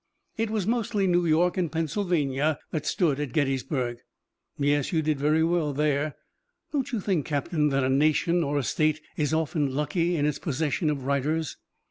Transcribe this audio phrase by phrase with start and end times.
[0.35, 3.99] '""It was mostly New York and Pennsylvania that stood at Gettysburg."
[4.57, 6.15] "Yes, you did very well there."
[6.73, 10.39] "Don't you think, Captain, that a nation or a state is often lucky in its
[10.39, 11.55] possession of writers?"